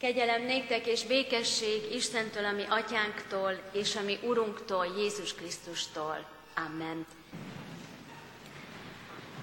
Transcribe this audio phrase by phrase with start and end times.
[0.00, 6.26] Kegyelem néktek és békesség Istentől, ami atyánktól, és ami Urunktól, Jézus Krisztustól.
[6.66, 7.06] Amen.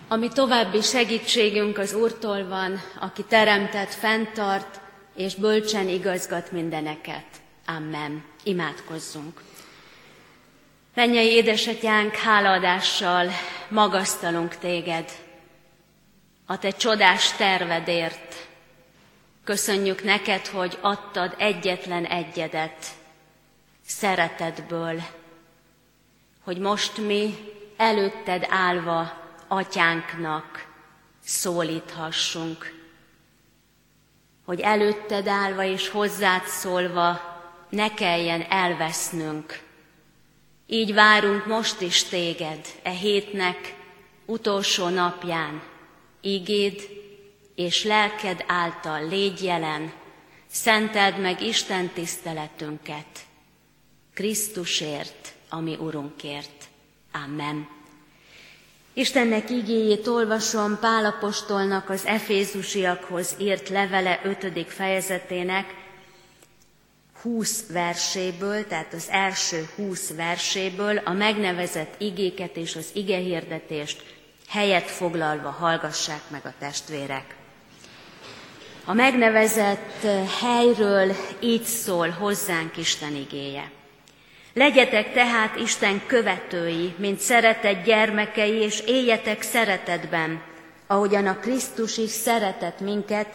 [0.08, 4.80] Ami további segítségünk az Úrtól van, aki teremtett, fenntart,
[5.16, 7.26] és bölcsen igazgat mindeneket.
[7.66, 8.24] Amen.
[8.44, 9.42] Imádkozzunk.
[10.94, 13.30] Mennyei édesatyánk, hálaadással
[13.70, 15.12] magasztalunk téged,
[16.46, 18.45] a te csodás tervedért,
[19.46, 22.86] Köszönjük neked, hogy adtad egyetlen egyedet
[23.86, 25.02] szeretetből,
[26.44, 27.36] hogy most mi
[27.78, 30.68] előtted állva atyánknak
[31.24, 32.74] szólíthassunk,
[34.46, 37.22] hogy előtted állva és hozzád szólva
[37.70, 39.60] ne kelljen elvesznünk.
[40.68, 43.76] Így várunk most is téged, e hétnek
[44.26, 45.62] utolsó napján,
[46.22, 47.05] ígéd,
[47.56, 49.94] és lelked által légy jelen,
[50.48, 53.26] szenteld meg Isten tiszteletünket,
[54.14, 56.64] Krisztusért, ami Urunkért.
[57.12, 57.68] Amen.
[58.94, 64.68] Istennek igéjét olvasom Pálapostolnak az Efézusiakhoz írt levele 5.
[64.68, 65.84] fejezetének
[67.22, 74.04] 20 verséből, tehát az első 20 verséből a megnevezett igéket és az igehirdetést
[74.48, 77.36] helyet foglalva hallgassák meg a testvérek.
[78.88, 83.72] A megnevezett eh, helyről így szól hozzánk Isten igéje.
[84.54, 90.42] Legyetek tehát Isten követői, mint szeretett gyermekei, és éljetek szeretetben,
[90.88, 93.28] ahogyan a Krisztus is szeretett minket,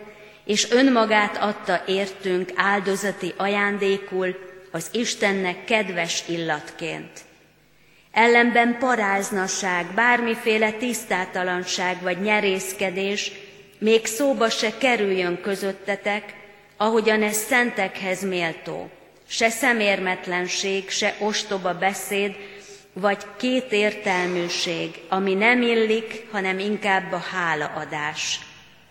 [0.45, 4.37] és önmagát adta értünk áldozati ajándékul
[4.71, 7.11] az Istennek kedves illatként.
[8.13, 13.33] Ellenben paráznaság, bármiféle tisztátalanság vagy nyerészkedés,
[13.81, 16.35] még szóba se kerüljön közöttetek,
[16.77, 18.91] ahogyan ez szentekhez méltó.
[19.27, 22.37] Se szemérmetlenség, se ostoba beszéd,
[22.93, 28.41] vagy két értelműség, ami nem illik, hanem inkább a hálaadás.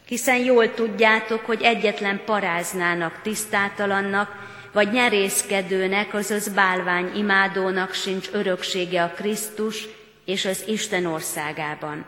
[0.08, 4.30] Hiszen jól tudjátok, hogy egyetlen paráznának, tisztátalannak,
[4.74, 9.88] vagy nyerészkedőnek, azaz bálvány imádónak sincs öröksége a Krisztus
[10.26, 12.06] és az Isten országában.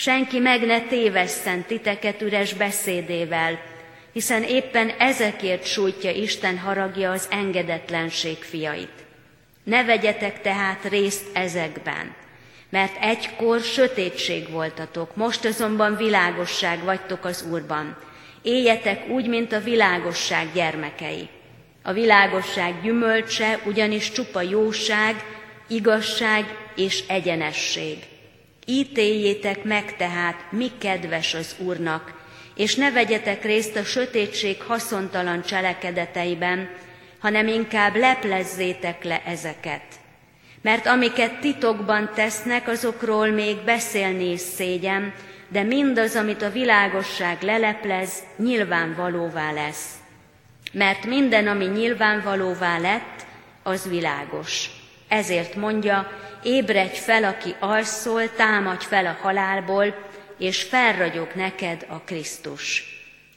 [0.00, 3.60] Senki meg ne tévesszen titeket üres beszédével,
[4.12, 9.06] hiszen éppen ezekért sújtja Isten haragja az engedetlenség fiait.
[9.62, 12.14] Ne vegyetek tehát részt ezekben,
[12.68, 17.96] mert egykor sötétség voltatok, most azonban világosság vagytok az Úrban.
[18.42, 21.28] Éljetek úgy, mint a világosság gyermekei.
[21.82, 25.24] A világosság gyümölcse ugyanis csupa jóság,
[25.68, 26.44] igazság
[26.74, 27.98] és egyenesség
[28.70, 32.12] Ítéljétek meg tehát, mi kedves az Úrnak,
[32.54, 36.68] és ne vegyetek részt a sötétség haszontalan cselekedeteiben,
[37.18, 39.82] hanem inkább leplezzétek le ezeket.
[40.62, 45.12] Mert amiket titokban tesznek, azokról még beszélni is szégyen,
[45.48, 49.92] de mindaz, amit a világosság leleplez, nyilvánvalóvá lesz.
[50.72, 53.26] Mert minden, ami nyilvánvalóvá lett,
[53.62, 54.77] az világos.
[55.08, 56.10] Ezért mondja,
[56.42, 59.94] ébredj fel, aki alszol, támadj fel a halálból,
[60.38, 62.84] és felragyog neked a Krisztus.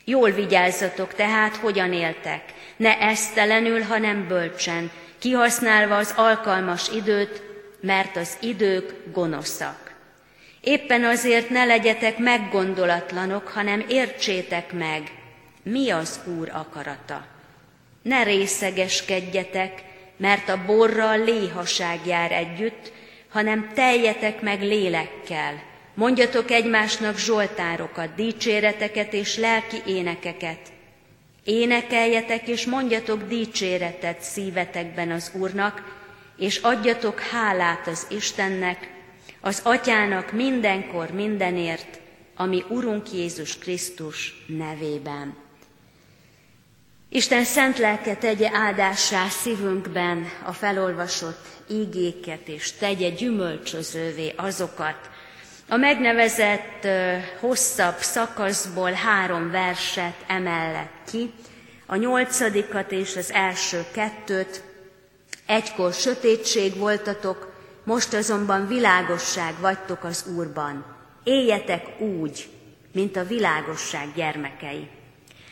[0.05, 2.41] Jól vigyázzatok tehát, hogyan éltek,
[2.77, 7.43] ne esztelenül, hanem bölcsen, kihasználva az alkalmas időt,
[7.81, 9.91] mert az idők gonoszak.
[10.61, 15.11] Éppen azért ne legyetek meggondolatlanok, hanem értsétek meg,
[15.63, 17.25] mi az Úr akarata.
[18.01, 19.83] Ne részegeskedjetek,
[20.21, 22.91] mert a borral léhaság jár együtt,
[23.29, 25.63] hanem teljetek meg lélekkel.
[25.93, 30.59] Mondjatok egymásnak zsoltárokat, dicséreteket és lelki énekeket.
[31.43, 35.99] Énekeljetek és mondjatok dicséretet szívetekben az Úrnak,
[36.37, 38.89] és adjatok hálát az Istennek,
[39.39, 41.99] az Atyának mindenkor mindenért,
[42.35, 45.35] ami Urunk Jézus Krisztus nevében.
[47.13, 55.09] Isten szent lelke tegye áldássá szívünkben a felolvasott ígéket, és tegye gyümölcsözővé azokat.
[55.69, 56.87] A megnevezett
[57.39, 61.33] hosszabb szakaszból három verset emellett ki,
[61.85, 64.63] a nyolcadikat és az első kettőt.
[65.45, 67.53] Egykor sötétség voltatok,
[67.83, 70.85] most azonban világosság vagytok az Úrban.
[71.23, 72.49] Éljetek úgy,
[72.93, 74.89] mint a világosság gyermekei.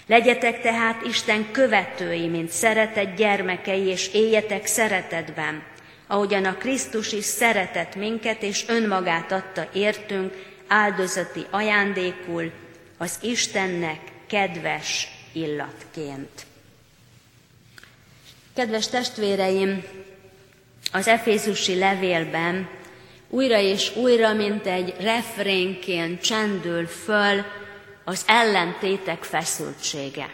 [0.09, 5.63] Legyetek tehát Isten követői, mint szeretett gyermekei, és éljetek szeretetben,
[6.07, 10.33] ahogyan a Krisztus is szeretett minket, és önmagát adta értünk
[10.67, 12.51] áldozati ajándékul,
[12.97, 16.45] az Istennek kedves illatként.
[18.55, 19.83] Kedves testvéreim,
[20.91, 22.69] az Efézusi levélben
[23.29, 27.45] újra és újra, mint egy refrénként csendül föl
[28.09, 30.29] az ellentétek feszültsége.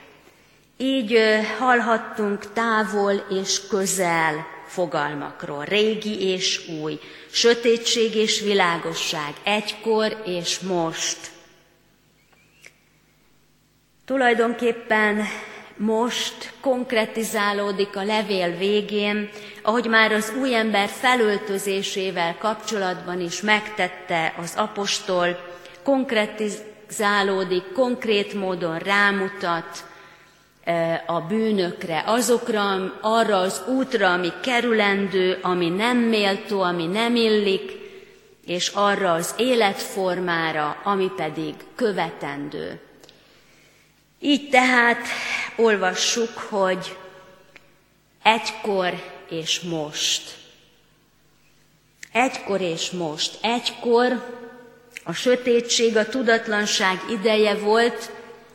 [0.77, 1.19] Így
[1.59, 6.99] hallhattunk távol és közel fogalmakról, régi és új,
[7.31, 11.17] sötétség és világosság, egykor és most.
[14.05, 15.25] Tulajdonképpen
[15.77, 19.29] most konkretizálódik a levél végén,
[19.61, 25.53] ahogy már az új ember felöltözésével kapcsolatban is megtette az apostol,
[26.95, 29.85] konkretizálódik, konkrét módon rámutat
[31.05, 37.71] a bűnökre, azokra, arra az útra, ami kerülendő, ami nem méltó, ami nem illik,
[38.45, 42.79] és arra az életformára, ami pedig követendő.
[44.19, 45.07] Így tehát
[45.55, 46.97] olvassuk, hogy
[48.23, 48.93] egykor
[49.29, 50.37] és most.
[52.11, 53.37] Egykor és most.
[53.41, 54.35] Egykor
[55.07, 58.11] a sötétség, a tudatlanság ideje volt,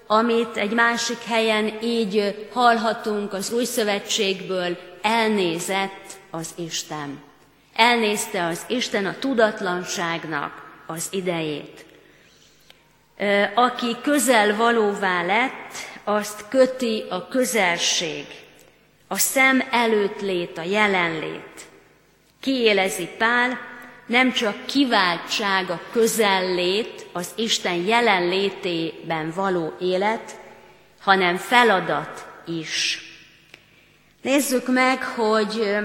[0.07, 7.23] amit egy másik helyen így hallhatunk az új szövetségből, elnézett az Isten.
[7.75, 10.53] Elnézte az Isten a tudatlanságnak
[10.87, 11.85] az idejét.
[13.55, 15.75] Aki közel valóvá lett,
[16.05, 18.27] azt köti a közelség,
[19.09, 21.69] a szem előtt lét, a jelenlét.
[22.41, 23.70] Kiélezi Pál,
[24.11, 30.37] nem csak kiváltság a közellét, az Isten jelenlétében való élet,
[31.01, 33.03] hanem feladat is.
[34.23, 35.77] Nézzük meg, hogy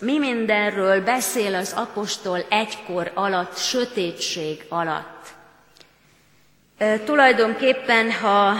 [0.00, 5.26] mi mindenről beszél az apostol egykor alatt, sötétség alatt.
[7.04, 8.54] Tulajdonképpen, ha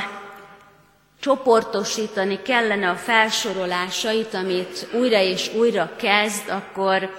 [1.21, 7.11] csoportosítani kellene a felsorolásait, amit újra és újra kezd, akkor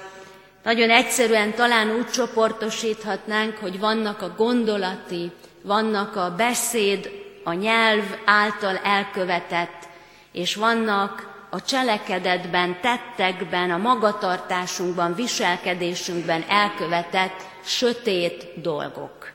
[0.67, 5.31] nagyon egyszerűen talán úgy csoportosíthatnánk, hogy vannak a gondolati,
[5.61, 7.11] vannak a beszéd,
[7.43, 9.87] a nyelv által elkövetett,
[10.31, 19.31] és vannak a cselekedetben, tettekben, a magatartásunkban, viselkedésünkben elkövetett sötét dolgok.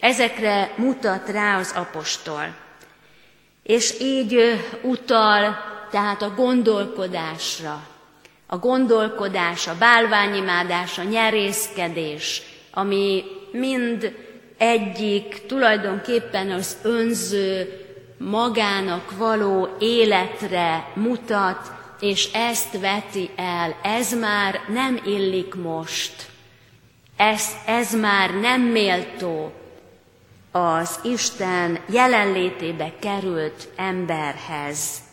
[0.00, 2.54] Ezekre mutat rá az apostol.
[3.62, 5.56] És így utal
[5.90, 7.86] tehát a gondolkodásra,
[8.50, 14.14] a gondolkodás, a bálványimádás, a nyerészkedés, ami mind
[14.58, 17.82] egyik tulajdonképpen az önző,
[18.18, 23.76] magának való életre mutat, és ezt veti el.
[23.82, 26.26] Ez már nem illik most.
[27.16, 29.52] Ez, ez már nem méltó
[30.50, 35.07] az Isten jelenlétébe került emberhez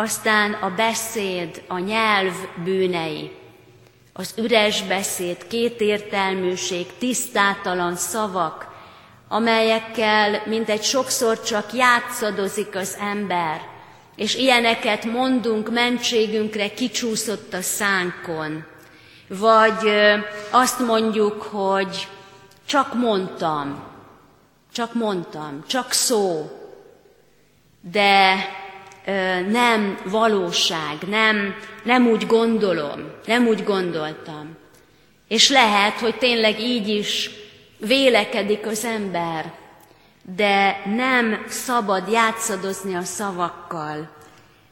[0.00, 2.32] aztán a beszéd, a nyelv
[2.64, 3.30] bűnei,
[4.12, 8.66] az üres beszéd, kétértelműség, tisztátalan szavak,
[9.28, 13.60] amelyekkel mintegy sokszor csak játszadozik az ember,
[14.16, 18.64] és ilyeneket mondunk mentségünkre kicsúszott a szánkon.
[19.28, 19.90] Vagy
[20.50, 22.08] azt mondjuk, hogy
[22.66, 23.82] csak mondtam,
[24.72, 26.50] csak mondtam, csak szó,
[27.80, 28.34] de
[29.50, 34.56] nem valóság, nem, nem úgy gondolom, nem úgy gondoltam.
[35.28, 37.30] És lehet, hogy tényleg így is
[37.78, 39.52] vélekedik az ember,
[40.36, 44.10] de nem szabad játszadozni a szavakkal,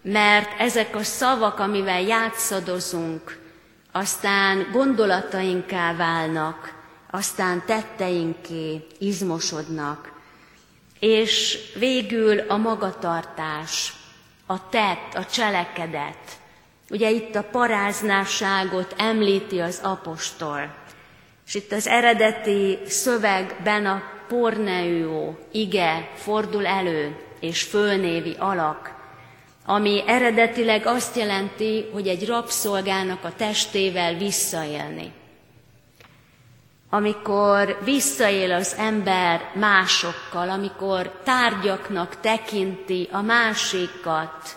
[0.02, 3.38] mert ezek a szavak, amivel játszadozunk,
[3.92, 6.74] aztán gondolatainká válnak,
[7.10, 10.12] aztán tetteinké izmosodnak,
[10.98, 13.92] és végül a magatartás,
[14.50, 16.18] a tett, a cselekedet.
[16.90, 20.74] Ugye itt a paráznásságot említi az apostol.
[21.46, 28.94] És itt az eredeti szövegben a porneó ige fordul elő, és fölnévi alak,
[29.66, 35.12] ami eredetileg azt jelenti, hogy egy rabszolgának a testével visszaélni
[36.90, 44.56] amikor visszaél az ember másokkal, amikor tárgyaknak tekinti a másikat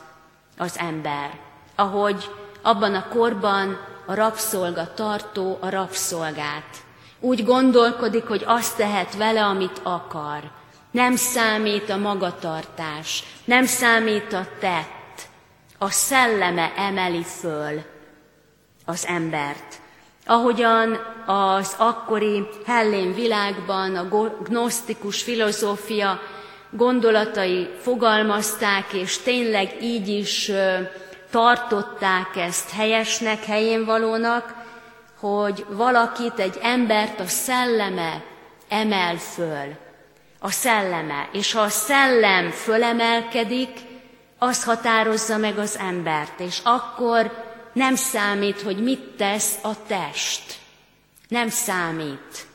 [0.58, 1.40] az ember,
[1.76, 2.30] ahogy
[2.62, 6.76] abban a korban a rabszolga tartó a rabszolgát.
[7.20, 10.52] Úgy gondolkodik, hogy azt tehet vele, amit akar.
[10.92, 15.30] Nem számít a magatartás, nem számít a tett.
[15.78, 17.82] A szelleme emeli föl
[18.86, 19.81] az embert
[20.32, 24.08] ahogyan az akkori hellén világban a
[24.44, 26.20] gnosztikus filozófia
[26.70, 30.52] gondolatai fogalmazták, és tényleg így is
[31.32, 34.54] tartották ezt helyesnek, helyén valónak,
[35.20, 38.24] hogy valakit, egy embert a szelleme
[38.70, 39.76] emel föl.
[40.40, 41.30] A szelleme.
[41.32, 43.80] És ha a szellem fölemelkedik,
[44.38, 50.60] az határozza meg az embert, és akkor nem számít, hogy mit tesz a test.
[51.28, 52.46] Nem számít.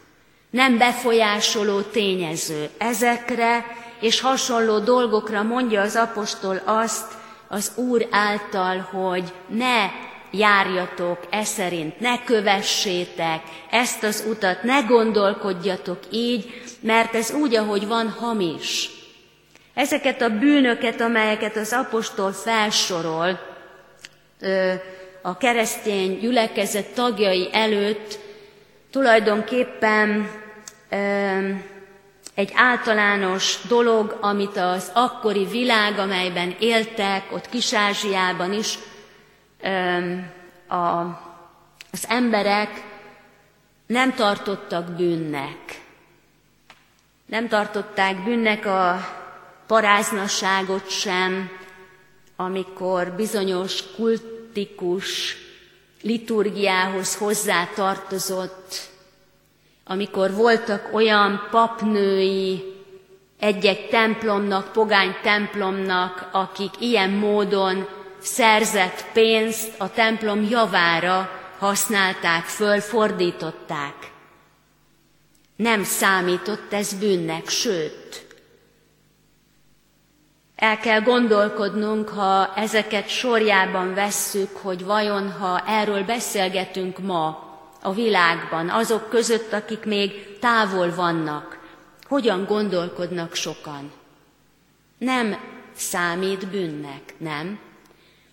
[0.51, 2.69] Nem befolyásoló tényező.
[2.79, 3.65] Ezekre
[4.01, 7.13] és hasonló dolgokra mondja az apostol azt
[7.49, 9.91] az Úr által, hogy ne
[10.31, 17.87] járjatok e szerint, ne kövessétek ezt az utat, ne gondolkodjatok így, mert ez úgy, ahogy
[17.87, 18.91] van, hamis.
[19.75, 23.41] Ezeket a bűnöket, amelyeket az apostol felsorol
[25.27, 28.19] a keresztény gyülekezet tagjai előtt,
[28.91, 30.31] tulajdonképpen
[32.35, 38.79] egy általános dolog, amit az akkori világ, amelyben éltek, ott Kis-Ázsiában is,
[40.69, 42.71] az emberek
[43.87, 45.81] nem tartottak bűnnek.
[47.27, 49.09] Nem tartották bűnnek a
[49.67, 51.51] paráznasságot sem,
[52.37, 53.83] amikor bizonyos
[54.57, 55.37] kultikus
[56.03, 58.81] liturgiához hozzá tartozott,
[59.85, 62.65] amikor voltak olyan papnői
[63.39, 73.95] egy-egy templomnak, pogány templomnak, akik ilyen módon szerzett pénzt a templom javára használták föl, fordították.
[75.57, 78.06] Nem számított ez bűnnek, sőt,
[80.57, 87.45] el kell gondolkodnunk, ha ezeket sorjában vesszük, hogy vajon, ha erről beszélgetünk ma
[87.83, 91.59] a világban, azok között, akik még távol vannak,
[92.09, 93.93] hogyan gondolkodnak sokan.
[94.99, 95.37] Nem
[95.75, 97.59] számít bűnnek, nem?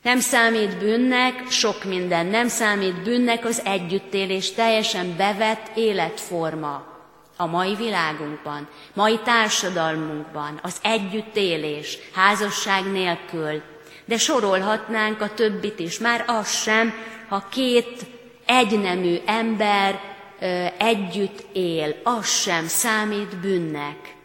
[0.02, 6.93] Nem számít bűnnek sok minden, nem számít bűnnek az együttélés teljesen bevett életforma
[7.38, 13.62] a mai világunkban, mai társadalmunkban, az együttélés, házasság nélkül.
[14.06, 16.94] De sorolhatnánk a többit is, már az sem,
[17.30, 18.06] ha két
[18.46, 20.00] egynemű ember
[20.40, 24.16] ö, együtt él, az sem számít bűnnek.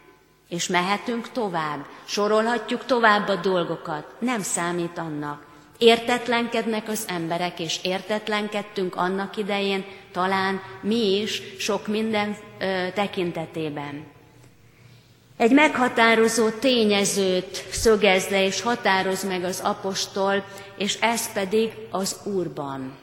[0.49, 5.47] És mehetünk tovább, sorolhatjuk tovább a dolgokat, nem számít annak.
[5.77, 9.85] Értetlenkednek az emberek, és értetlenkedtünk annak idején,
[10.19, 14.05] talán mi is sok minden ö, tekintetében.
[15.37, 20.43] Egy meghatározó tényezőt szögez le és határoz meg az apostol,
[20.77, 22.97] és ez pedig az Úrban.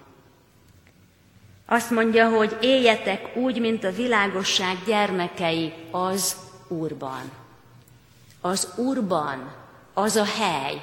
[1.66, 6.36] Azt mondja, hogy éljetek úgy, mint a világosság gyermekei az
[6.68, 7.30] Úrban.
[8.40, 9.54] Az Úrban
[9.94, 10.82] az a hely,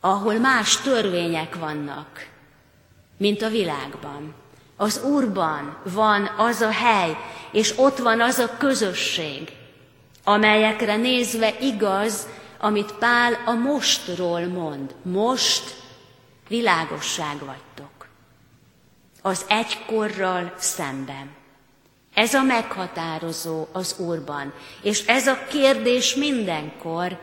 [0.00, 2.28] ahol más törvények vannak,
[3.16, 4.43] mint a világban.
[4.76, 7.16] Az Úrban van az a hely,
[7.50, 9.52] és ott van az a közösség,
[10.24, 12.26] amelyekre nézve igaz,
[12.58, 14.94] amit Pál a mostról mond.
[15.02, 15.74] Most
[16.48, 18.06] világosság vagytok.
[19.22, 21.30] Az egykorral szemben.
[22.14, 24.52] Ez a meghatározó az Úrban.
[24.82, 27.18] És ez a kérdés mindenkor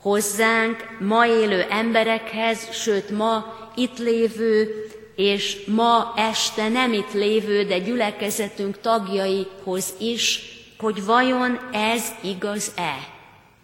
[0.00, 3.44] hozzánk, ma élő emberekhez, sőt ma
[3.74, 10.40] itt lévő és ma este nem itt lévő, de gyülekezetünk tagjaihoz is,
[10.78, 13.08] hogy vajon ez igaz-e?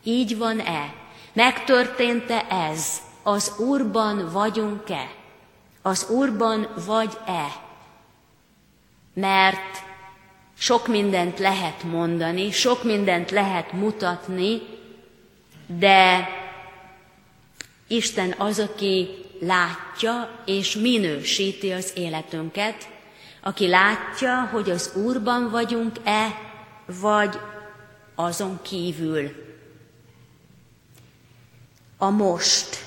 [0.05, 0.95] Így van-e?
[1.33, 3.01] Megtörtént-e ez?
[3.23, 5.11] Az Úrban vagyunk-e?
[5.83, 7.47] Az Úrban vagy-e?
[9.15, 9.83] Mert
[10.59, 14.61] sok mindent lehet mondani, sok mindent lehet mutatni,
[15.67, 16.29] de
[17.87, 19.09] Isten az, aki
[19.41, 22.89] látja és minősíti az életünket,
[23.43, 26.27] aki látja, hogy az Úrban vagyunk-e,
[27.01, 27.39] vagy
[28.15, 29.31] azon kívül.
[31.99, 32.85] A most.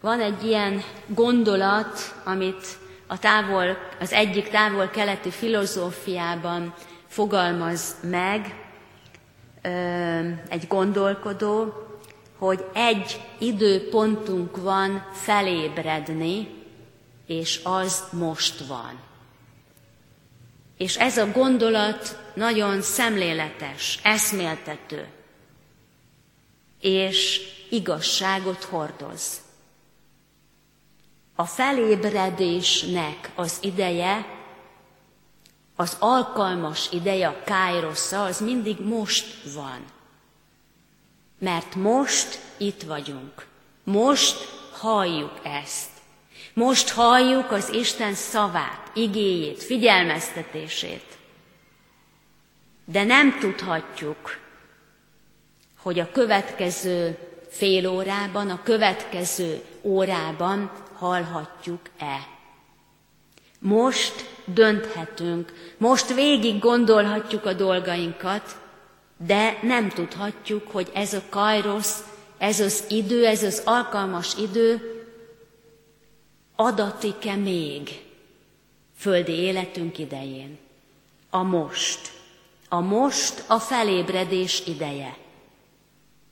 [0.00, 6.74] Van egy ilyen gondolat, amit a távol, az egyik távol-keleti filozófiában
[7.06, 8.64] fogalmaz meg,
[10.48, 11.85] egy gondolkodó,
[12.38, 16.48] hogy egy időpontunk van felébredni,
[17.26, 19.00] és az most van.
[20.76, 25.08] És ez a gondolat nagyon szemléletes, eszméltető,
[26.80, 27.40] és
[27.70, 29.40] igazságot hordoz.
[31.34, 34.26] A felébredésnek az ideje,
[35.76, 39.84] az alkalmas ideje, a kájrosza, az mindig most van.
[41.38, 43.46] Mert most itt vagyunk.
[43.84, 44.36] Most
[44.72, 45.90] halljuk ezt.
[46.54, 51.16] Most halljuk az Isten szavát, igéjét, figyelmeztetését.
[52.84, 54.38] De nem tudhatjuk,
[55.82, 62.28] hogy a következő fél órában, a következő órában hallhatjuk-e.
[63.58, 68.56] Most dönthetünk, most végig gondolhatjuk a dolgainkat,
[69.16, 72.04] de nem tudhatjuk, hogy ez a kajrosz,
[72.38, 74.90] ez az idő, ez az alkalmas idő
[76.56, 78.02] adatik-e még
[78.98, 80.58] földi életünk idején.
[81.30, 82.12] A most.
[82.68, 85.16] A most a felébredés ideje.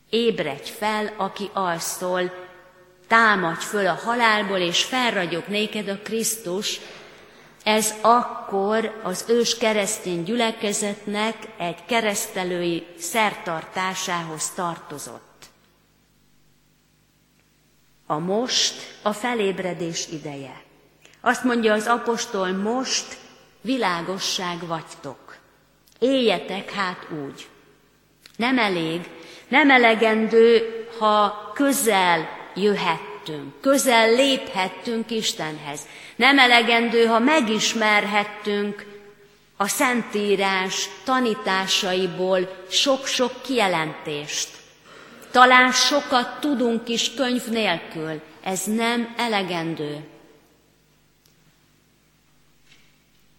[0.09, 2.31] Ébredj fel, aki alszol,
[3.07, 6.79] támadj föl a halálból, és felragyog néked a Krisztus,
[7.65, 15.45] ez akkor az ős keresztény gyülekezetnek egy keresztelői szertartásához tartozott.
[18.05, 20.61] A most a felébredés ideje.
[21.21, 23.17] Azt mondja az apostol, most
[23.61, 25.37] világosság vagytok.
[25.99, 27.47] Éljetek hát úgy.
[28.35, 29.09] Nem elég,
[29.47, 30.63] nem elegendő,
[30.99, 32.27] ha közel
[33.27, 35.79] jöhettünk, közel léphettünk Istenhez.
[36.15, 38.85] Nem elegendő, ha megismerhettünk
[39.57, 44.49] a Szentírás tanításaiból sok-sok kijelentést.
[45.31, 50.07] Talán sokat tudunk is könyv nélkül, ez nem elegendő.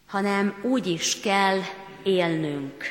[0.07, 1.61] Hanem úgy is kell
[2.02, 2.85] élnünk.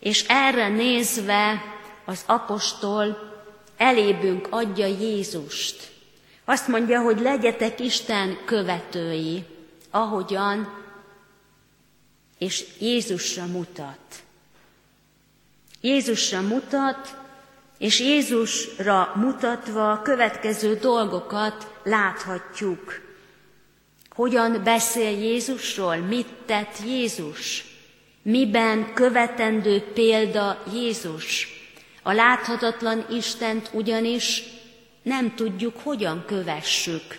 [0.00, 1.62] És erre nézve
[2.04, 3.27] az apostol
[3.78, 5.90] elébünk adja Jézust.
[6.44, 9.44] Azt mondja, hogy legyetek Isten követői,
[9.90, 10.76] ahogyan,
[12.38, 13.98] és Jézusra mutat.
[15.80, 17.16] Jézusra mutat,
[17.78, 23.00] és Jézusra mutatva a következő dolgokat láthatjuk.
[24.10, 27.64] Hogyan beszél Jézusról, mit tett Jézus,
[28.22, 31.57] miben követendő példa Jézus.
[32.08, 34.42] A láthatatlan Istent ugyanis
[35.02, 37.18] nem tudjuk, hogyan kövessük.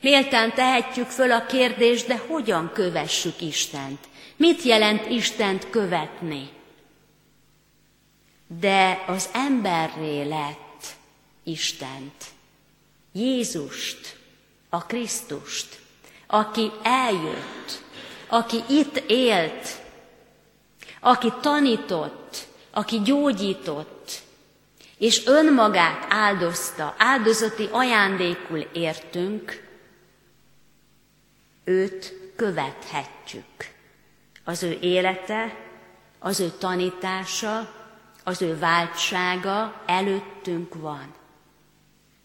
[0.00, 3.98] Méltán tehetjük föl a kérdést, de hogyan kövessük Istent?
[4.36, 6.48] Mit jelent Istent követni?
[8.60, 10.84] De az emberré lett
[11.44, 12.24] Istent,
[13.12, 14.16] Jézust,
[14.68, 15.78] a Krisztust,
[16.26, 17.82] aki eljött,
[18.28, 19.68] aki itt élt,
[21.00, 24.22] aki tanított, aki gyógyított,
[24.98, 29.62] és önmagát áldozta, áldozati ajándékul értünk,
[31.64, 33.72] őt követhetjük.
[34.44, 35.56] Az ő élete,
[36.18, 37.72] az ő tanítása,
[38.24, 41.14] az ő váltsága előttünk van.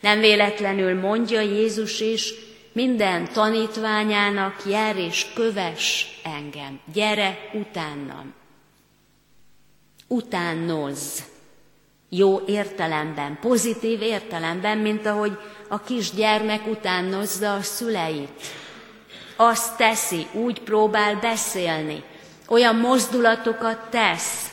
[0.01, 2.33] Nem véletlenül mondja Jézus is
[2.71, 8.33] minden tanítványának, jár és köves engem, gyere utánam.
[10.07, 11.21] Utánozz
[12.09, 18.41] jó értelemben, pozitív értelemben, mint ahogy a kisgyermek utánozza a szüleit.
[19.35, 22.03] Azt teszi, úgy próbál beszélni,
[22.47, 24.51] olyan mozdulatokat tesz,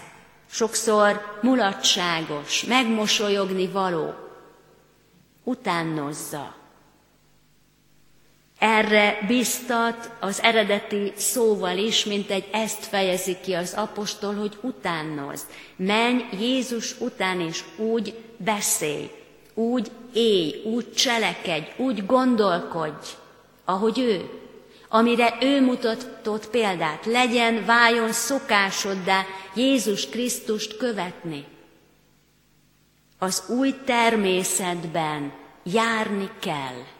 [0.51, 4.15] sokszor mulatságos, megmosolyogni való.
[5.45, 6.55] Utánozza.
[8.59, 15.47] Erre biztat az eredeti szóval is, mint egy ezt fejezi ki az apostol, hogy utánozd.
[15.77, 19.11] Menj Jézus után, és úgy beszélj,
[19.55, 23.07] úgy élj, úgy cselekedj, úgy gondolkodj,
[23.65, 24.31] ahogy ő.
[24.89, 31.45] Amire ő mutatott példát, legyen, váljon szokásoddá Jézus Krisztust követni.
[33.19, 36.96] Az új természetben járni kell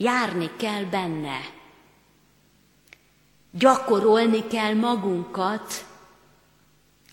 [0.00, 1.38] Járni kell benne.
[3.50, 5.84] Gyakorolni kell magunkat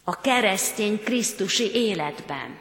[0.04, 2.58] a keresztény Krisztusi életben.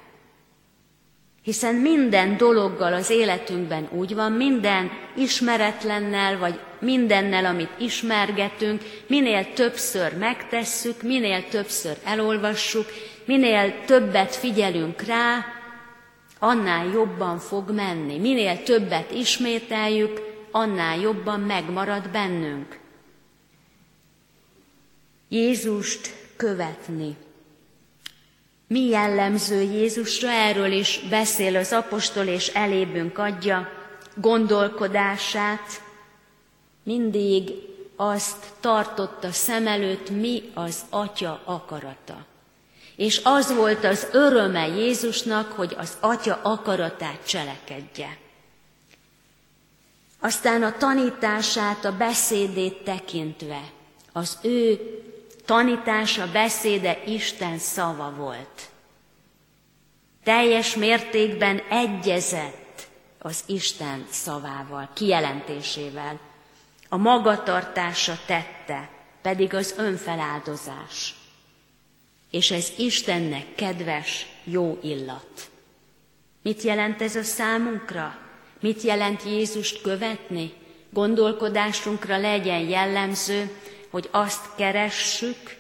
[1.43, 10.19] Hiszen minden dologgal az életünkben úgy van, minden ismeretlennel, vagy mindennel, amit ismergetünk, minél többször
[10.19, 12.87] megtesszük, minél többször elolvassuk,
[13.25, 15.45] minél többet figyelünk rá,
[16.45, 18.19] annál jobban fog menni.
[18.19, 22.79] Minél többet ismételjük, annál jobban megmarad bennünk.
[25.29, 27.17] Jézust követni.
[28.67, 30.31] Mi jellemző Jézusra?
[30.31, 33.69] Erről is beszél az apostol, és elébünk adja
[34.15, 35.83] gondolkodását.
[36.83, 37.53] Mindig
[37.97, 42.34] azt tartotta szem előtt, mi az Atya akarata.
[42.97, 48.19] És az volt az öröme Jézusnak, hogy az Atya akaratát cselekedje.
[50.21, 53.61] Aztán a tanítását, a beszédét tekintve,
[54.13, 54.81] az ő
[55.45, 58.69] tanítása, beszéde Isten szava volt.
[60.25, 62.87] Teljes mértékben egyezett
[63.19, 66.19] az Isten szavával, kijelentésével.
[66.89, 68.89] A magatartása tette,
[69.23, 71.15] pedig az önfeláldozás.
[72.35, 75.51] És ez Istennek kedves, jó illat.
[76.43, 78.19] Mit jelent ez a számunkra?
[78.61, 80.53] Mit jelent Jézust követni?
[80.91, 83.51] Gondolkodásunkra legyen jellemző,
[83.91, 85.57] hogy azt keressük,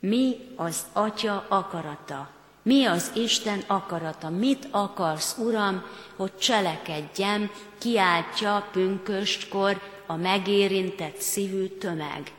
[0.00, 2.30] mi az Atya akarata,
[2.62, 5.84] mi az Isten akarata, mit akarsz, Uram,
[6.16, 12.32] hogy cselekedjem, kiáltja pünköstkor a megérintett szívű tömeg.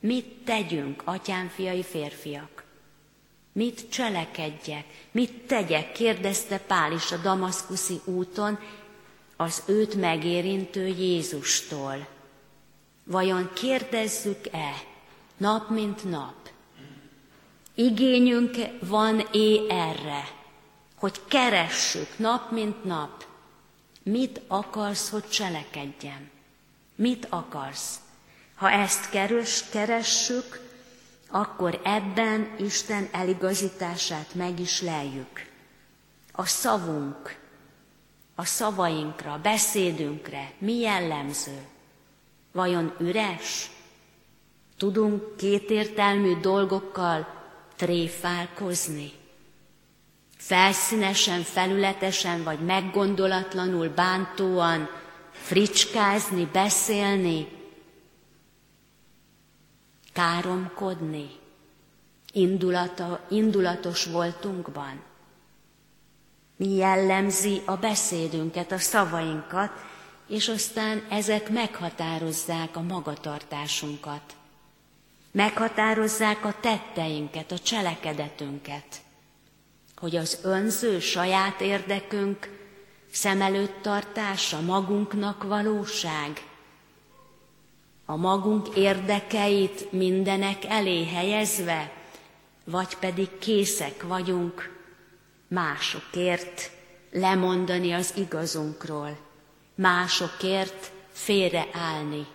[0.00, 2.59] Mit tegyünk, atyám, fiai, férfiak?
[3.52, 8.58] Mit cselekedjek, mit tegyek, kérdezte Pál is a damaszkuszi úton,
[9.36, 12.06] az őt megérintő Jézustól.
[13.04, 14.82] Vajon kérdezzük-e
[15.36, 16.34] nap mint nap?
[17.74, 20.28] Igényünk van-é erre,
[20.94, 23.24] hogy keressük nap mint nap,
[24.02, 26.30] mit akarsz, hogy cselekedjem?
[26.94, 28.00] Mit akarsz?
[28.54, 30.69] Ha ezt kerüs, keressük,
[31.30, 35.48] akkor ebben Isten eligazítását meg is leljük.
[36.32, 37.38] A szavunk,
[38.34, 41.58] a szavainkra, beszédünkre mi jellemző?
[42.52, 43.70] Vajon üres?
[44.76, 47.26] Tudunk kétértelmű dolgokkal
[47.76, 49.12] tréfálkozni?
[50.36, 54.88] Felszínesen, felületesen vagy meggondolatlanul, bántóan
[55.32, 57.59] fricskázni, beszélni,
[60.12, 61.28] káromkodni,
[62.32, 65.02] indulata, indulatos voltunkban.
[66.56, 69.70] Mi jellemzi a beszédünket, a szavainkat,
[70.28, 74.22] és aztán ezek meghatározzák a magatartásunkat.
[75.32, 79.00] Meghatározzák a tetteinket, a cselekedetünket,
[79.96, 82.58] hogy az önző saját érdekünk
[83.12, 86.49] szem előtt tartása magunknak valóság,
[88.10, 91.92] a magunk érdekeit mindenek elé helyezve,
[92.64, 94.78] vagy pedig készek vagyunk
[95.48, 96.70] másokért
[97.10, 99.18] lemondani az igazunkról,
[99.74, 102.26] másokért félreállni,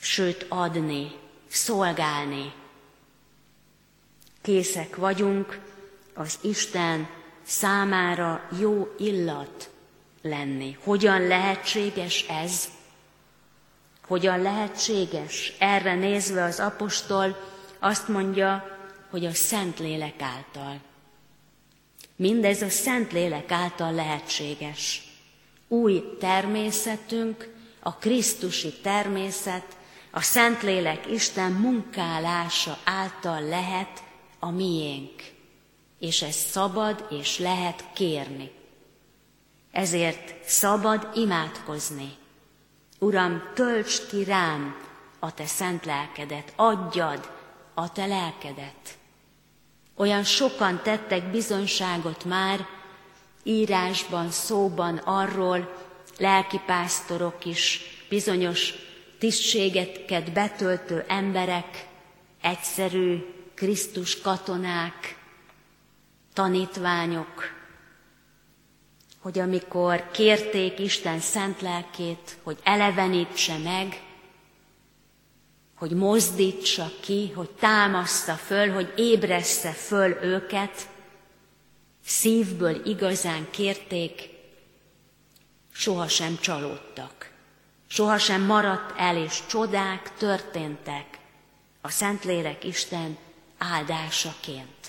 [0.00, 1.10] sőt adni,
[1.48, 2.52] szolgálni.
[4.42, 5.60] Készek vagyunk
[6.14, 7.08] az Isten
[7.42, 9.70] számára jó illat
[10.22, 10.76] lenni.
[10.84, 12.78] Hogyan lehetséges ez?
[14.10, 15.52] Hogyan lehetséges?
[15.58, 17.36] Erre nézve az apostol
[17.78, 18.78] azt mondja,
[19.10, 20.80] hogy a Szentlélek által.
[22.16, 25.02] Mindez a Szentlélek által lehetséges.
[25.68, 29.76] Új természetünk, a Krisztusi természet,
[30.10, 34.02] a Szentlélek Isten munkálása által lehet
[34.38, 35.22] a miénk,
[35.98, 38.50] és ez szabad és lehet kérni.
[39.72, 42.18] Ezért szabad imádkozni.
[43.02, 44.76] Uram, töltsd ki rám
[45.18, 47.30] a te szent lelkedet, adjad
[47.74, 48.98] a te lelkedet.
[49.96, 52.66] Olyan sokan tettek bizonyságot már
[53.42, 55.76] írásban, szóban arról,
[56.18, 58.74] lelkipásztorok is, bizonyos
[59.18, 61.86] tisztségeket betöltő emberek,
[62.40, 63.18] egyszerű
[63.54, 65.16] Krisztus katonák,
[66.32, 67.59] tanítványok,
[69.20, 74.02] hogy amikor kérték Isten szent lelkét, hogy elevenítse meg,
[75.76, 80.88] hogy mozdítsa ki, hogy támaszta föl, hogy ébressze föl őket,
[82.04, 84.28] szívből igazán kérték,
[85.72, 87.30] sohasem csalódtak.
[87.86, 91.18] Sohasem maradt el, és csodák történtek
[91.80, 93.18] a Szentlélek Isten
[93.58, 94.79] áldásaként.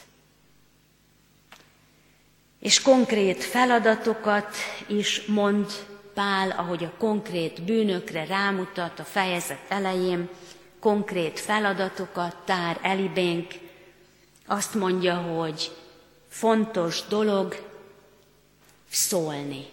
[2.62, 4.56] És konkrét feladatokat
[4.88, 5.72] is mond
[6.14, 10.30] Pál, ahogy a konkrét bűnökre rámutat a fejezet elején,
[10.80, 13.54] konkrét feladatokat tár elibénk,
[14.46, 15.72] azt mondja, hogy
[16.30, 17.56] fontos dolog
[18.90, 19.66] szólni.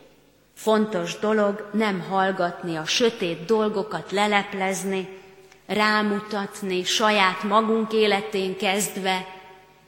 [0.54, 5.08] Fontos dolog nem hallgatni a sötét dolgokat, leleplezni,
[5.66, 9.26] rámutatni saját magunk életén kezdve,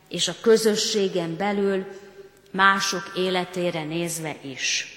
[0.09, 1.87] és a közösségen belül
[2.51, 4.95] mások életére nézve is.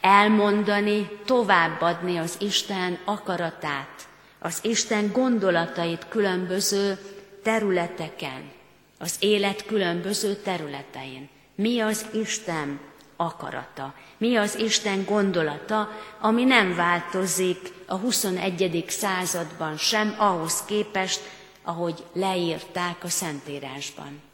[0.00, 4.08] Elmondani, továbbadni az Isten akaratát,
[4.38, 6.98] az Isten gondolatait különböző
[7.42, 8.50] területeken,
[8.98, 11.28] az élet különböző területein.
[11.54, 12.80] Mi az Isten
[13.16, 15.88] akarata, mi az Isten gondolata,
[16.20, 18.84] ami nem változik a 21.
[18.88, 21.20] században sem ahhoz képest,
[21.62, 24.29] ahogy leírták a Szentírásban.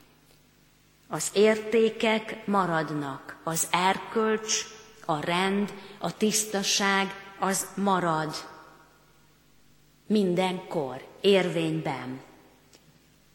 [1.08, 4.64] Az értékek maradnak, az erkölcs,
[5.04, 8.34] a rend, a tisztaság, az marad
[10.06, 12.20] mindenkor, érvényben.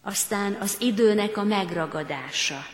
[0.01, 2.65] Aztán az időnek a megragadása.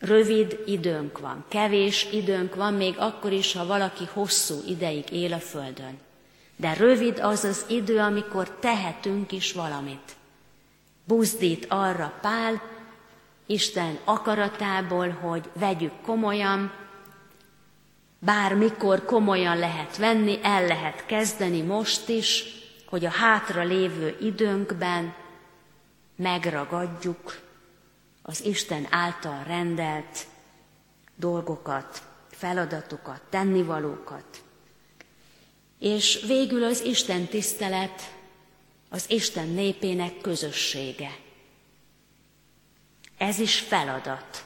[0.00, 5.38] Rövid időnk van, kevés időnk van, még akkor is, ha valaki hosszú ideig él a
[5.38, 5.98] Földön.
[6.56, 10.16] De rövid az az idő, amikor tehetünk is valamit.
[11.04, 12.62] Buzdít arra Pál,
[13.50, 16.72] Isten akaratából, hogy vegyük komolyan,
[18.18, 22.44] bármikor komolyan lehet venni, el lehet kezdeni most is,
[22.86, 25.14] hogy a hátra lévő időnkben
[26.16, 27.40] megragadjuk
[28.22, 30.26] az Isten által rendelt
[31.16, 34.42] dolgokat, feladatokat, tennivalókat.
[35.78, 38.14] És végül az Isten tisztelet,
[38.88, 41.28] az Isten népének közössége.
[43.20, 44.44] Ez is feladat,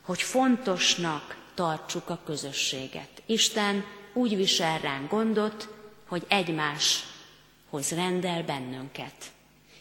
[0.00, 3.22] hogy fontosnak tartsuk a közösséget.
[3.26, 5.68] Isten úgy visel ránk gondot,
[6.06, 9.14] hogy egymáshoz rendel bennünket.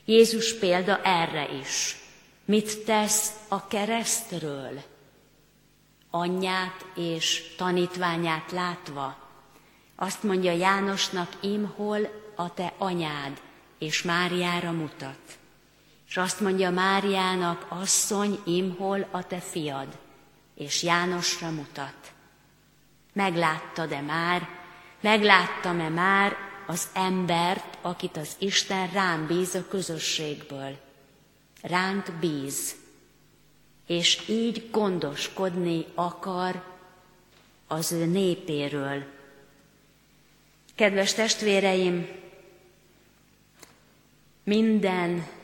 [0.05, 1.97] Jézus példa erre is.
[2.45, 4.83] Mit tesz a keresztről?
[6.09, 9.17] Anyját és tanítványát látva.
[9.95, 13.41] Azt mondja Jánosnak, imhol a te anyád,
[13.79, 15.41] és Máriára mutat.
[16.13, 19.87] És azt mondja Máriának, asszony, imhol a te fiad,
[20.55, 22.13] és Jánosra mutat.
[23.13, 24.49] Megláttad-e már,
[25.01, 26.35] megláttam-e már
[26.67, 30.77] az embert, akit az Isten rám bíz a közösségből?
[31.61, 32.75] Ránk bíz,
[33.87, 36.63] és így gondoskodni akar
[37.67, 39.03] az ő népéről.
[40.75, 42.07] Kedves testvéreim,
[44.43, 45.41] minden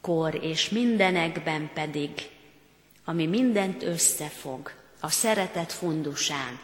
[0.00, 2.10] kor és mindenekben pedig,
[3.04, 6.58] ami mindent összefog, a szeretet fundusán,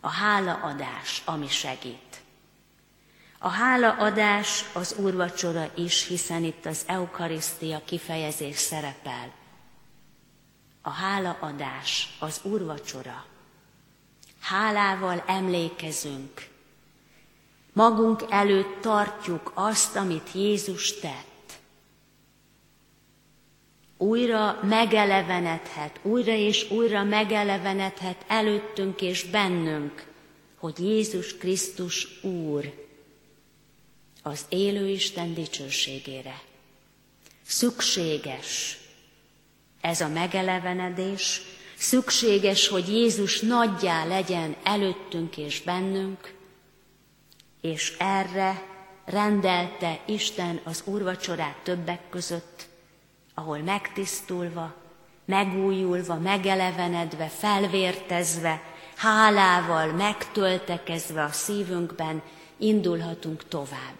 [0.00, 2.20] a hálaadás, ami segít.
[3.38, 9.32] A hálaadás az úrvacsora is, hiszen itt az eukarisztia kifejezés szerepel.
[10.82, 13.24] A hálaadás az úrvacsora.
[14.40, 16.48] Hálával emlékezünk.
[17.72, 21.37] Magunk előtt tartjuk azt, amit Jézus tett
[23.98, 30.06] újra megelevenedhet, újra és újra megelevenedhet előttünk és bennünk,
[30.58, 32.86] hogy Jézus Krisztus Úr
[34.22, 36.40] az élő Isten dicsőségére.
[37.46, 38.78] Szükséges
[39.80, 41.40] ez a megelevenedés,
[41.76, 46.34] szükséges, hogy Jézus nagyjá legyen előttünk és bennünk,
[47.60, 48.62] és erre
[49.04, 52.67] rendelte Isten az úrvacsorát többek között,
[53.38, 54.74] ahol megtisztulva,
[55.24, 58.62] megújulva, megelevenedve, felvértezve,
[58.96, 62.22] hálával megtöltekezve a szívünkben
[62.56, 63.98] indulhatunk tovább.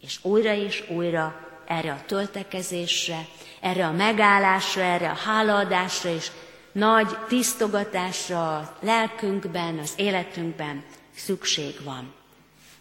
[0.00, 3.26] És újra és újra erre a töltekezésre,
[3.60, 6.30] erre a megállásra, erre a hálaadásra és
[6.72, 10.84] nagy tisztogatásra a lelkünkben, az életünkben
[11.14, 12.12] szükség van.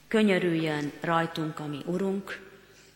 [0.08, 2.53] Könyörüljön rajtunk, ami Urunk,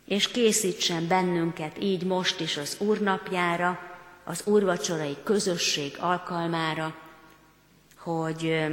[0.07, 3.79] és készítsen bennünket így most is az Úrnapjára,
[4.23, 6.95] az úrvacsorai közösség alkalmára,
[7.97, 8.65] hogy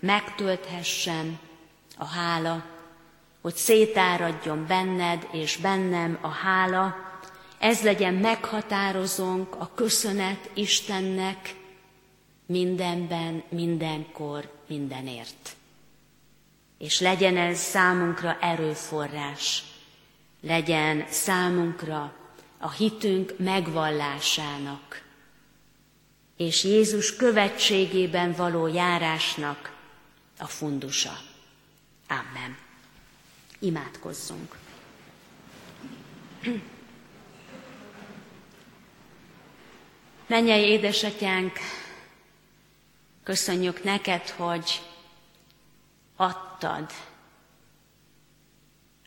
[0.00, 1.38] megtölthessen
[1.98, 2.64] a hála,
[3.40, 6.94] hogy szétáradjon benned és bennem a hála,
[7.58, 11.54] ez legyen meghatározónk a köszönet Istennek
[12.46, 15.56] mindenben, mindenkor, mindenért.
[16.78, 19.69] És legyen ez számunkra erőforrás,
[20.40, 22.12] legyen számunkra
[22.58, 25.02] a hitünk megvallásának
[26.36, 29.76] és Jézus követségében való járásnak
[30.38, 31.18] a fundusa.
[32.08, 32.56] Amen.
[33.58, 34.56] Imádkozzunk.
[40.26, 41.58] Mennyei édesatyánk,
[43.22, 44.82] köszönjük neked, hogy
[46.16, 46.90] adtad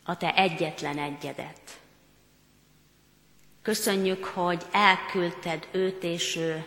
[0.04, 1.82] a te egyetlen egyedet.
[3.62, 6.66] Köszönjük, hogy elküldted őt, és ő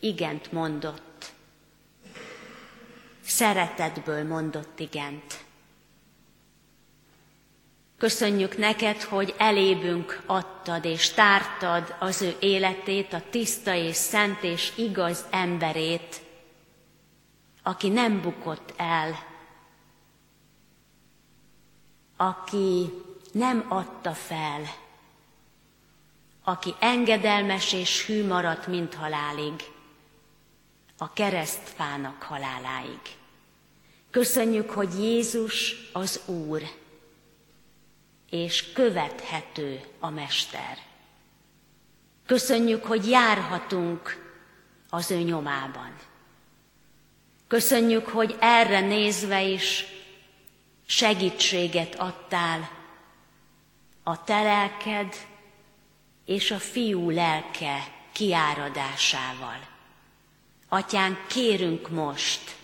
[0.00, 1.32] igent mondott.
[3.22, 5.44] Szeretetből mondott igent.
[7.98, 14.72] Köszönjük neked, hogy elébünk adtad és tártad az ő életét, a tiszta és szent és
[14.76, 16.20] igaz emberét,
[17.62, 19.35] aki nem bukott el,
[22.16, 22.92] aki
[23.32, 24.62] nem adta fel,
[26.44, 29.64] aki engedelmes és hű maradt, mint halálig,
[30.98, 33.00] a keresztfának haláláig.
[34.10, 36.62] Köszönjük, hogy Jézus az Úr,
[38.30, 40.78] és követhető a Mester.
[42.26, 44.30] Köszönjük, hogy járhatunk
[44.90, 45.96] az ő nyomában.
[47.46, 49.84] Köszönjük, hogy erre nézve is
[50.86, 52.70] segítséget adtál
[54.02, 55.14] a te lelked
[56.24, 59.66] és a fiú lelke kiáradásával.
[60.68, 62.56] Atyán, kérünk most,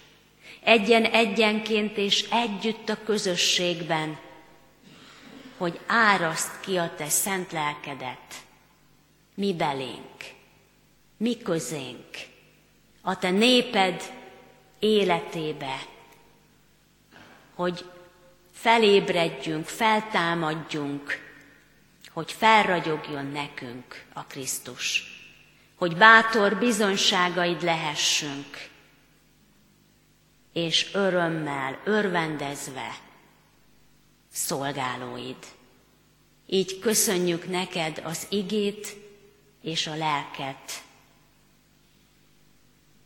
[0.60, 4.18] egyen-egyenként és együtt a közösségben,
[5.56, 8.42] hogy áraszt ki a te szent lelkedet
[9.34, 10.34] mi belénk,
[11.16, 12.08] mi közénk,
[13.00, 14.02] a te néped
[14.78, 15.86] életébe,
[17.54, 17.84] hogy
[18.62, 21.18] felébredjünk, feltámadjunk,
[22.12, 25.04] hogy felragyogjon nekünk a Krisztus,
[25.76, 28.68] hogy bátor bizonságaid lehessünk,
[30.52, 32.98] és örömmel, örvendezve
[34.32, 35.46] szolgálóid.
[36.46, 38.96] Így köszönjük neked az igét
[39.62, 40.82] és a lelket,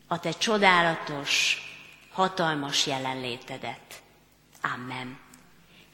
[0.07, 1.59] a te csodálatos,
[2.13, 4.03] hatalmas jelenlétedet.
[4.63, 5.26] Amen.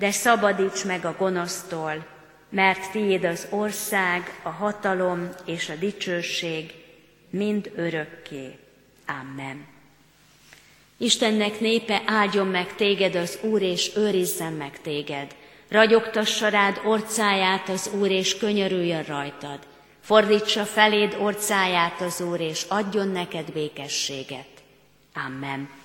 [0.00, 2.06] de szabadíts meg a gonosztól,
[2.48, 6.74] mert tiéd az ország, a hatalom és a dicsőség
[7.30, 8.58] mind örökké.
[9.06, 9.66] Amen.
[10.96, 15.34] Istennek népe áldjon meg téged az Úr, és őrizzen meg téged.
[15.68, 19.58] Ragyogtassa rád orcáját az Úr, és könyörüljön rajtad.
[20.00, 24.48] Fordítsa feléd orcáját az Úr, és adjon neked békességet.
[25.26, 25.79] Amen.